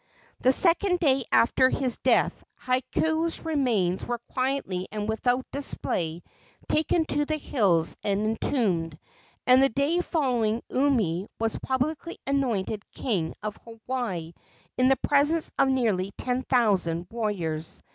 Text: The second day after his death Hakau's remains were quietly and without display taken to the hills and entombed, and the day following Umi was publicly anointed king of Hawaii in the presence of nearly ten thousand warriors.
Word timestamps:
The 0.39 0.51
second 0.51 0.97
day 0.97 1.25
after 1.31 1.69
his 1.69 1.97
death 1.99 2.43
Hakau's 2.61 3.45
remains 3.45 4.03
were 4.03 4.17
quietly 4.33 4.87
and 4.91 5.07
without 5.07 5.45
display 5.51 6.23
taken 6.67 7.05
to 7.05 7.23
the 7.23 7.37
hills 7.37 7.95
and 8.03 8.21
entombed, 8.25 8.97
and 9.45 9.61
the 9.61 9.69
day 9.69 10.01
following 10.01 10.63
Umi 10.71 11.27
was 11.39 11.59
publicly 11.59 12.17
anointed 12.25 12.81
king 12.93 13.35
of 13.43 13.59
Hawaii 13.63 14.33
in 14.75 14.87
the 14.87 14.95
presence 14.97 15.51
of 15.59 15.67
nearly 15.69 16.13
ten 16.17 16.41
thousand 16.41 17.05
warriors. 17.11 17.83